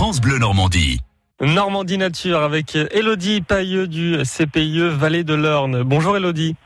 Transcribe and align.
France 0.00 0.22
Bleu 0.22 0.38
Normandie. 0.38 0.98
Normandie 1.42 1.98
Nature 1.98 2.40
avec 2.40 2.74
Elodie 2.74 3.42
Pailleux 3.42 3.86
du 3.86 4.16
CPIE 4.24 4.88
Vallée 4.88 5.24
de 5.24 5.34
l'Orne. 5.34 5.82
Bonjour 5.82 6.16
Elodie. 6.16 6.56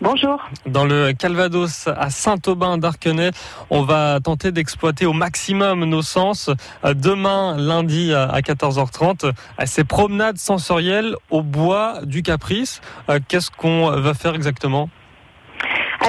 Bonjour. 0.00 0.42
Dans 0.64 0.86
le 0.86 1.12
Calvados 1.12 1.88
à 1.88 2.08
Saint-Aubin 2.08 2.78
d'Arquenay, 2.78 3.32
on 3.68 3.82
va 3.82 4.18
tenter 4.20 4.50
d'exploiter 4.50 5.04
au 5.04 5.12
maximum 5.12 5.84
nos 5.84 6.00
sens. 6.00 6.48
Demain, 6.82 7.54
lundi 7.58 8.14
à 8.14 8.40
14h30, 8.40 9.30
ces 9.66 9.84
promenades 9.84 10.38
sensorielles 10.38 11.16
au 11.28 11.42
bois 11.42 12.00
du 12.04 12.22
Caprice. 12.22 12.80
Qu'est-ce 13.28 13.50
qu'on 13.50 13.90
va 13.90 14.14
faire 14.14 14.34
exactement? 14.34 14.88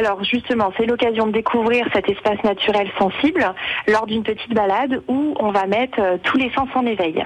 Alors 0.01 0.23
justement, 0.23 0.73
c'est 0.77 0.85
l'occasion 0.85 1.27
de 1.27 1.31
découvrir 1.31 1.85
cet 1.93 2.09
espace 2.09 2.43
naturel 2.43 2.89
sensible 2.97 3.53
lors 3.87 4.07
d'une 4.07 4.23
petite 4.23 4.53
balade 4.53 5.01
où 5.07 5.35
on 5.39 5.51
va 5.51 5.67
mettre 5.67 5.99
euh, 5.99 6.17
tous 6.23 6.37
les 6.37 6.51
sens 6.51 6.67
en 6.73 6.85
éveil. 6.85 7.23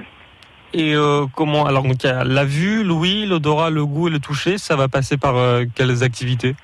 Et 0.74 0.94
euh, 0.94 1.24
comment 1.34 1.64
Alors 1.64 1.84
donc 1.84 2.02
la 2.02 2.44
vue, 2.44 2.84
l'ouïe, 2.84 3.24
l'odorat, 3.26 3.70
le 3.70 3.86
goût 3.86 4.08
et 4.08 4.10
le 4.10 4.18
toucher. 4.18 4.58
Ça 4.58 4.76
va 4.76 4.88
passer 4.88 5.16
par 5.16 5.36
euh, 5.36 5.64
quelles 5.74 6.02
activités? 6.02 6.54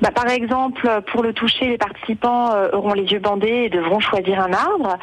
Bah, 0.00 0.10
par 0.10 0.28
exemple, 0.28 0.88
pour 1.10 1.22
le 1.22 1.32
toucher, 1.32 1.68
les 1.68 1.78
participants 1.78 2.52
euh, 2.52 2.70
auront 2.72 2.94
les 2.94 3.04
yeux 3.04 3.18
bandés 3.18 3.64
et 3.64 3.70
devront 3.70 4.00
choisir 4.00 4.40
un 4.40 4.52
arbre. 4.52 4.98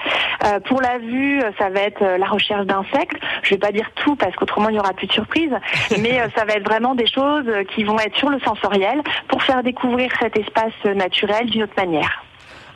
Euh, 0.45 0.59
pour 0.61 0.81
la 0.81 0.97
vue, 0.97 1.41
ça 1.57 1.69
va 1.69 1.81
être 1.81 2.01
euh, 2.01 2.17
la 2.17 2.27
recherche 2.27 2.65
d'insectes. 2.65 3.17
Je 3.43 3.51
vais 3.51 3.57
pas 3.57 3.71
dire 3.71 3.89
tout 3.95 4.15
parce 4.15 4.35
qu'autrement 4.35 4.69
il 4.69 4.73
n'y 4.73 4.79
aura 4.79 4.93
plus 4.93 5.07
de 5.07 5.13
surprise, 5.13 5.51
mais 5.99 6.21
ça 6.35 6.45
va 6.45 6.53
être 6.53 6.65
vraiment 6.65 6.95
des 6.95 7.07
choses 7.07 7.45
qui 7.73 7.83
vont 7.83 7.99
être 7.99 8.15
sur 8.15 8.29
le 8.29 8.39
sensoriel 8.39 9.01
pour 9.27 9.43
faire 9.43 9.63
découvrir 9.63 10.11
cet 10.19 10.37
espace 10.37 10.73
naturel 10.95 11.49
d'une 11.49 11.63
autre 11.63 11.73
manière. 11.77 12.23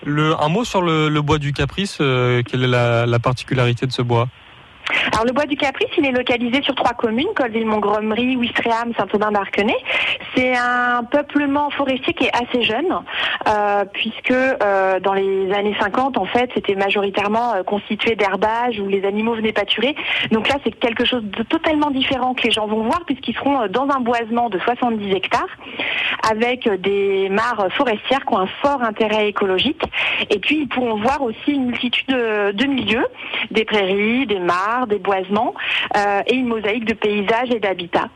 Le, 0.05 0.33
un 0.39 0.49
mot 0.49 0.65
sur 0.65 0.81
le, 0.81 1.09
bois 1.21 1.37
du 1.37 1.53
Caprice, 1.53 1.97
quelle 1.97 2.63
est 2.63 2.67
la, 2.67 3.05
la 3.05 3.19
particularité 3.19 3.85
de 3.85 3.91
ce 3.91 4.01
bois? 4.01 4.27
Alors 5.11 5.25
le 5.25 5.31
bois 5.31 5.45
du 5.45 5.55
Caprice, 5.55 5.89
il 5.97 6.05
est 6.05 6.11
localisé 6.11 6.61
sur 6.61 6.75
trois 6.75 6.93
communes, 6.93 7.27
Colville-Montgomery, 7.35 8.35
Ouistreham, 8.35 8.93
Saint-Aubin-d'Arquenay. 8.97 9.77
C'est 10.35 10.55
un 10.55 11.03
peuplement 11.03 11.69
forestier 11.69 12.13
qui 12.13 12.25
est 12.25 12.35
assez 12.35 12.63
jeune, 12.63 12.87
euh, 13.47 13.85
puisque 13.93 14.31
euh, 14.31 14.99
dans 14.99 15.13
les 15.13 15.51
années 15.53 15.75
50, 15.79 16.17
en 16.17 16.25
fait, 16.25 16.49
c'était 16.55 16.75
majoritairement 16.75 17.53
euh, 17.53 17.63
constitué 17.63 18.15
d'herbages 18.15 18.79
où 18.79 18.87
les 18.87 19.05
animaux 19.05 19.35
venaient 19.35 19.53
pâturer. 19.53 19.95
Donc 20.31 20.47
là, 20.47 20.55
c'est 20.63 20.71
quelque 20.71 21.05
chose 21.05 21.23
de 21.23 21.43
totalement 21.43 21.91
différent 21.91 22.33
que 22.33 22.43
les 22.43 22.51
gens 22.51 22.67
vont 22.67 22.83
voir, 22.83 23.01
puisqu'ils 23.05 23.35
seront 23.35 23.67
dans 23.67 23.87
un 23.89 23.99
boisement 23.99 24.49
de 24.49 24.59
70 24.59 25.11
hectares, 25.11 25.57
avec 26.29 26.69
des 26.81 27.29
mares 27.29 27.67
forestières 27.73 28.25
qui 28.25 28.33
ont 28.33 28.39
un 28.39 28.47
fort 28.61 28.81
intérêt 28.81 29.27
écologique. 29.27 29.83
Et 30.29 30.39
puis, 30.39 30.61
ils 30.61 30.67
pourront 30.67 30.95
voir 30.95 31.21
aussi 31.21 31.51
une 31.51 31.67
multitude 31.67 32.07
de, 32.07 32.51
de 32.51 32.65
milieux, 32.65 33.05
des 33.51 33.65
prairies, 33.65 34.25
des 34.25 34.39
mares, 34.39 34.87
des 34.87 34.99
boisements, 34.99 35.53
euh, 35.97 36.21
et 36.27 36.35
une 36.35 36.47
mosaïque 36.47 36.85
de 36.85 36.93
paysages 36.93 37.51
et 37.51 37.59
d'habitats. 37.59 38.09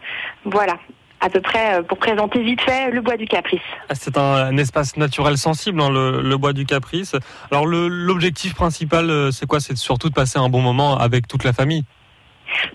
Voilà 0.46 0.78
à 1.22 1.30
peu 1.30 1.42
près 1.42 1.76
euh, 1.80 1.84
pour 1.84 1.98
présenter 1.98 2.42
vite 2.44 2.62
fait 2.62 2.92
le 2.92 3.02
bois 3.02 3.18
du 3.18 3.26
Caprice. 3.26 3.62
Ah, 3.90 3.96
c'est 3.96 4.18
un, 4.18 4.56
espace 4.58 4.98
naturel 4.98 5.38
sensible, 5.38 5.82
hein, 5.82 5.90
le, 5.90 6.38
bois 6.38 6.54
du 6.54 6.66
Caprice. 6.66 7.16
Alors 7.52 7.66
l'objectif 7.66 8.54
principal, 8.54 9.10
euh, 9.10 9.32
c'est 9.32 9.46
quoi? 9.46 9.60
C'est 9.60 9.78
surtout 9.78 10.10
de 10.10 10.14
passer 10.14 10.40
un 10.40 10.50
bon 10.50 10.62
moment 10.62 10.98
avec 10.98 11.28
toute 11.28 11.44
la 11.44 11.54
famille. 11.54 11.84